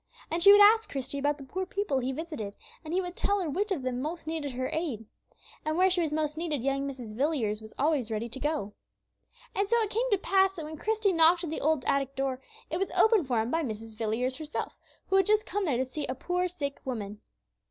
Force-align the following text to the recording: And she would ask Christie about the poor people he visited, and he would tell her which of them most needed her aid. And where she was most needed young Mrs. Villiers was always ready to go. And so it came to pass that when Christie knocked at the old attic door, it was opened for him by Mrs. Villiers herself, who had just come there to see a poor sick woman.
And 0.31 0.41
she 0.41 0.51
would 0.51 0.61
ask 0.61 0.89
Christie 0.89 1.19
about 1.19 1.37
the 1.37 1.43
poor 1.43 1.63
people 1.63 1.99
he 1.99 2.11
visited, 2.11 2.55
and 2.83 2.91
he 2.91 3.01
would 3.01 3.15
tell 3.15 3.39
her 3.39 3.47
which 3.47 3.71
of 3.71 3.83
them 3.83 4.01
most 4.01 4.25
needed 4.25 4.53
her 4.53 4.67
aid. 4.73 5.05
And 5.63 5.77
where 5.77 5.91
she 5.91 6.01
was 6.01 6.11
most 6.11 6.37
needed 6.39 6.63
young 6.63 6.89
Mrs. 6.89 7.15
Villiers 7.15 7.61
was 7.61 7.75
always 7.77 8.09
ready 8.09 8.27
to 8.27 8.39
go. 8.39 8.73
And 9.53 9.69
so 9.69 9.77
it 9.81 9.91
came 9.91 10.09
to 10.09 10.17
pass 10.17 10.55
that 10.55 10.65
when 10.65 10.77
Christie 10.77 11.13
knocked 11.13 11.43
at 11.43 11.51
the 11.51 11.61
old 11.61 11.85
attic 11.85 12.15
door, 12.15 12.41
it 12.71 12.77
was 12.77 12.89
opened 12.97 13.27
for 13.27 13.41
him 13.41 13.51
by 13.51 13.61
Mrs. 13.61 13.95
Villiers 13.95 14.37
herself, 14.37 14.75
who 15.05 15.17
had 15.17 15.27
just 15.27 15.45
come 15.45 15.65
there 15.65 15.77
to 15.77 15.85
see 15.85 16.07
a 16.07 16.15
poor 16.15 16.47
sick 16.47 16.81
woman. 16.83 17.21